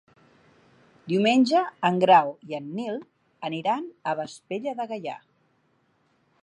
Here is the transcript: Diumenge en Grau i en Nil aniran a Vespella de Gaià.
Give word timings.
Diumenge 1.11 1.59
en 1.89 1.99
Grau 2.05 2.31
i 2.51 2.57
en 2.61 2.73
Nil 2.79 2.97
aniran 3.51 3.85
a 4.13 4.19
Vespella 4.23 4.75
de 4.83 4.91
Gaià. 4.95 5.17